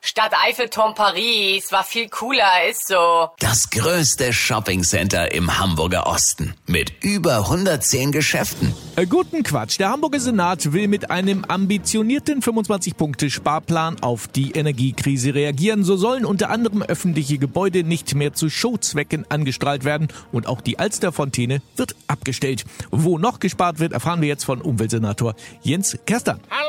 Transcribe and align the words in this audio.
Stadt 0.00 0.32
Eiffelturm 0.46 0.94
Paris 0.94 1.72
war 1.72 1.82
viel 1.82 2.08
cooler, 2.08 2.68
ist 2.70 2.86
so. 2.86 3.30
Das 3.40 3.68
größte 3.70 4.32
Shoppingcenter 4.32 5.32
im 5.32 5.58
Hamburger 5.58 6.06
Osten 6.06 6.54
mit 6.66 6.92
über 7.02 7.38
110 7.38 8.12
Geschäften. 8.12 8.72
Äh, 8.94 9.06
guten 9.06 9.42
Quatsch. 9.42 9.78
Der 9.80 9.90
Hamburger 9.90 10.20
Senat 10.20 10.72
will 10.72 10.86
mit 10.86 11.10
einem 11.10 11.44
ambitionierten 11.44 12.42
25-Punkte-Sparplan 12.42 14.00
auf 14.00 14.28
die 14.28 14.52
Energiekrise 14.52 15.34
reagieren. 15.34 15.82
So 15.82 15.96
sollen 15.96 16.24
unter 16.24 16.50
anderem 16.50 16.82
öffentliche 16.82 17.38
Gebäude 17.38 17.82
nicht 17.82 18.14
mehr 18.14 18.32
zu 18.32 18.50
Showzwecken 18.50 19.28
angestrahlt 19.30 19.84
werden 19.84 20.08
und 20.30 20.46
auch 20.46 20.60
die 20.60 20.78
Alsterfontäne 20.78 21.60
wird 21.76 21.96
abgestellt. 22.06 22.64
Wo 22.92 23.18
noch 23.18 23.40
gespart 23.40 23.80
wird, 23.80 23.92
erfahren 23.92 24.20
wir 24.20 24.28
jetzt 24.28 24.44
von 24.44 24.60
Umweltsenator 24.60 25.34
Jens 25.62 25.98
Kerstern. 26.06 26.40
Hallo! 26.50 26.67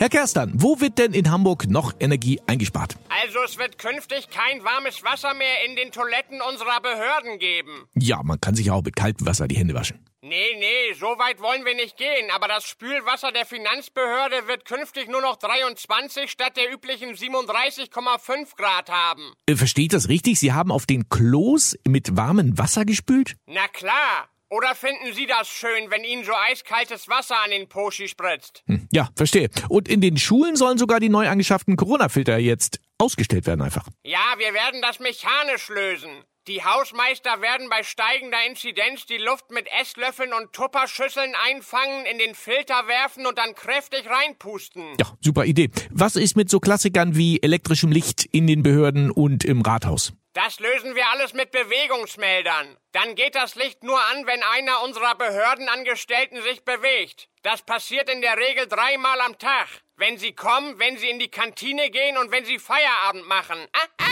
Herr 0.00 0.08
Kerstern, 0.08 0.52
wo 0.54 0.80
wird 0.80 0.96
denn 0.96 1.12
in 1.12 1.30
Hamburg 1.30 1.66
noch 1.68 1.92
Energie 2.00 2.40
eingespart? 2.46 2.96
Also 3.22 3.38
es 3.44 3.58
wird 3.58 3.76
künftig 3.76 4.30
kein 4.30 4.64
warmes 4.64 5.04
Wasser 5.04 5.34
mehr 5.34 5.66
in 5.68 5.76
den 5.76 5.92
Toiletten 5.92 6.40
unserer 6.40 6.80
Behörden 6.80 7.38
geben. 7.38 7.84
Ja, 7.94 8.22
man 8.22 8.40
kann 8.40 8.54
sich 8.54 8.70
auch 8.70 8.82
mit 8.82 8.96
kaltem 8.96 9.26
Wasser 9.26 9.46
die 9.46 9.58
Hände 9.58 9.74
waschen. 9.74 10.02
Nee, 10.22 10.56
nee, 10.58 10.94
so 10.98 11.04
weit 11.18 11.42
wollen 11.42 11.66
wir 11.66 11.74
nicht 11.74 11.98
gehen, 11.98 12.30
aber 12.34 12.48
das 12.48 12.64
Spülwasser 12.64 13.30
der 13.30 13.44
Finanzbehörde 13.44 14.48
wird 14.48 14.64
künftig 14.64 15.06
nur 15.10 15.20
noch 15.20 15.36
23 15.36 16.30
statt 16.30 16.56
der 16.56 16.72
üblichen 16.72 17.10
37,5 17.14 18.56
Grad 18.56 18.88
haben. 18.88 19.34
Äh, 19.44 19.56
Versteht 19.56 19.92
das 19.92 20.08
richtig? 20.08 20.40
Sie 20.40 20.54
haben 20.54 20.72
auf 20.72 20.86
den 20.86 21.10
Klos 21.10 21.76
mit 21.86 22.16
warmem 22.16 22.56
Wasser 22.56 22.86
gespült? 22.86 23.36
Na 23.44 23.68
klar. 23.68 24.29
Oder 24.52 24.74
finden 24.74 25.14
Sie 25.14 25.26
das 25.26 25.48
schön, 25.48 25.90
wenn 25.90 26.02
Ihnen 26.02 26.24
so 26.24 26.32
eiskaltes 26.34 27.08
Wasser 27.08 27.36
an 27.44 27.52
den 27.52 27.68
Poschi 27.68 28.08
spritzt? 28.08 28.64
Hm, 28.66 28.88
ja, 28.90 29.08
verstehe. 29.14 29.48
Und 29.68 29.88
in 29.88 30.00
den 30.00 30.16
Schulen 30.16 30.56
sollen 30.56 30.76
sogar 30.76 30.98
die 30.98 31.08
neu 31.08 31.28
angeschafften 31.28 31.76
Corona-Filter 31.76 32.36
jetzt 32.36 32.80
ausgestellt 32.98 33.46
werden 33.46 33.62
einfach. 33.62 33.86
Ja, 34.02 34.34
wir 34.38 34.52
werden 34.52 34.82
das 34.82 34.98
mechanisch 34.98 35.68
lösen. 35.68 36.10
Die 36.48 36.64
Hausmeister 36.64 37.40
werden 37.40 37.68
bei 37.70 37.84
steigender 37.84 38.38
Inzidenz 38.48 39.06
die 39.06 39.18
Luft 39.18 39.52
mit 39.52 39.68
Esslöffeln 39.80 40.32
und 40.32 40.52
Tupperschüsseln 40.52 41.32
einfangen, 41.46 42.06
in 42.06 42.18
den 42.18 42.34
Filter 42.34 42.88
werfen 42.88 43.26
und 43.26 43.38
dann 43.38 43.54
kräftig 43.54 44.04
reinpusten. 44.10 44.82
Ja, 44.98 45.16
super 45.20 45.44
Idee. 45.44 45.70
Was 45.90 46.16
ist 46.16 46.36
mit 46.36 46.50
so 46.50 46.58
Klassikern 46.58 47.14
wie 47.14 47.40
elektrischem 47.40 47.92
Licht 47.92 48.24
in 48.24 48.48
den 48.48 48.64
Behörden 48.64 49.12
und 49.12 49.44
im 49.44 49.62
Rathaus? 49.62 50.12
Das 50.32 50.60
lösen 50.60 50.94
wir 50.94 51.08
alles 51.10 51.34
mit 51.34 51.50
Bewegungsmeldern. 51.50 52.76
Dann 52.92 53.16
geht 53.16 53.34
das 53.34 53.56
Licht 53.56 53.82
nur 53.82 53.98
an, 54.12 54.26
wenn 54.26 54.40
einer 54.44 54.80
unserer 54.84 55.16
Behördenangestellten 55.16 56.40
sich 56.44 56.64
bewegt. 56.64 57.28
Das 57.42 57.62
passiert 57.62 58.08
in 58.08 58.20
der 58.20 58.36
Regel 58.36 58.68
dreimal 58.68 59.20
am 59.22 59.38
Tag. 59.38 59.66
Wenn 59.96 60.18
sie 60.18 60.32
kommen, 60.32 60.78
wenn 60.78 60.96
sie 60.98 61.10
in 61.10 61.18
die 61.18 61.30
Kantine 61.32 61.90
gehen 61.90 62.16
und 62.16 62.30
wenn 62.30 62.44
sie 62.44 62.60
Feierabend 62.60 63.26
machen. 63.26 63.58
Ah, 63.72 64.04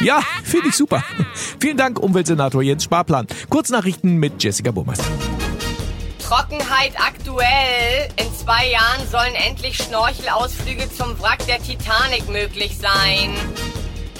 Ja, 0.00 0.22
finde 0.44 0.68
ich 0.70 0.76
super. 0.76 1.04
Vielen 1.60 1.76
Dank, 1.76 1.98
Umweltsenator 1.98 2.62
Jens 2.62 2.84
Sparplan. 2.84 3.26
Kurznachrichten 3.50 4.16
mit 4.16 4.42
Jessica 4.42 4.70
Burmeister. 4.70 5.04
Trockenheit 6.26 6.92
aktuell. 6.98 8.08
In 8.16 8.34
zwei 8.34 8.68
Jahren 8.70 9.06
sollen 9.10 9.34
endlich 9.34 9.76
Schnorchelausflüge 9.76 10.90
zum 10.90 11.20
Wrack 11.20 11.46
der 11.46 11.62
Titanic 11.62 12.28
möglich 12.30 12.78
sein. 12.78 13.36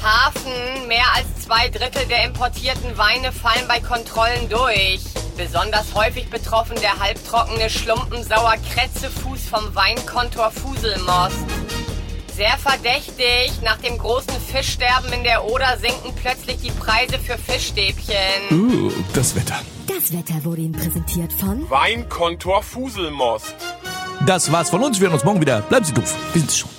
Hafen, 0.06 0.86
mehr 0.86 1.04
als 1.16 1.26
zwei 1.44 1.68
Drittel 1.68 2.06
der 2.06 2.26
importierten 2.26 2.96
Weine 2.96 3.32
fallen 3.32 3.66
bei 3.66 3.80
Kontrollen 3.80 4.48
durch. 4.48 5.00
Besonders 5.36 5.94
häufig 5.94 6.31
betroffen 6.31 6.76
der 6.81 7.00
halbtrockene 7.00 7.69
Schlumpensauer 7.69 8.54
Kretzefuß 8.72 9.48
vom 9.48 9.75
Weinkontor 9.75 10.53
Fuselmost. 10.53 11.44
Sehr 12.36 12.56
verdächtig, 12.56 13.60
nach 13.64 13.78
dem 13.78 13.98
großen 13.98 14.41
Fischsterben 14.41 15.12
in 15.12 15.25
der 15.25 15.44
Oder 15.44 15.76
sinken 15.78 16.14
plötzlich 16.14 16.58
die 16.58 16.70
Preise 16.70 17.19
für 17.19 17.36
Fischstäbchen. 17.36 18.14
Uh, 18.52 18.92
das 19.12 19.34
Wetter. 19.34 19.60
Das 19.88 20.12
Wetter 20.12 20.44
wurde 20.44 20.60
Ihnen 20.60 20.72
präsentiert 20.72 21.32
von 21.32 21.69
Weinkontor 21.69 22.62
Fuselmost. 22.62 23.56
Das 24.25 24.52
war's 24.52 24.70
von 24.70 24.84
uns. 24.84 25.00
Wir 25.00 25.08
hören 25.08 25.14
uns 25.14 25.25
morgen 25.25 25.41
wieder. 25.41 25.62
Bleiben 25.62 25.84
Sie 25.84 25.94
doof. 25.94 26.14
Wir 26.32 26.42
sind's 26.42 26.58
schon. 26.58 26.75